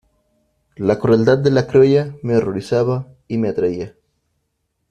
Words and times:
la 0.77 0.97
crueldad 0.97 1.37
de 1.37 1.51
la 1.51 1.67
criolla 1.67 2.15
me 2.23 2.35
horrorizaba 2.35 3.07
y 3.27 3.37
me 3.37 3.49
atraía: 3.49 3.93